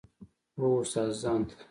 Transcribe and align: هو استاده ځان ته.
هو 0.59 0.67
استاده 0.83 1.13
ځان 1.23 1.41
ته. 1.49 1.55